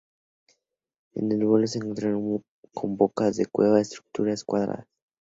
En 1.13 1.31
el 1.31 1.45
vuelo 1.45 1.67
se 1.67 1.77
encuentran 1.77 2.43
con 2.73 2.97
bocas 2.97 3.37
de 3.37 3.45
cuevas, 3.45 3.81
estructuras 3.81 4.43
cuadradas. 4.43 4.87